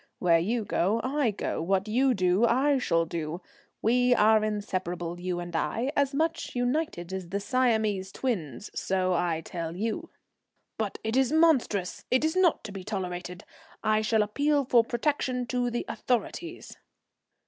[0.17, 3.39] Where you go, I go; what you do, I shall do.
[3.83, 8.71] We are inseparables, you and I, as much united as the Siamese twins.
[8.73, 10.09] So I tell you."
[10.79, 13.43] "But it's monstrous, it's not to be tolerated.
[13.83, 16.75] I shall appeal for protection to the authorities."